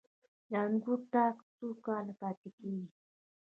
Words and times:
د 0.49 0.51
انګورو 0.65 1.05
تاک 1.13 1.35
څو 1.55 1.67
کاله 1.85 2.13
پاتې 2.21 2.47
کیږي؟ 2.57 2.87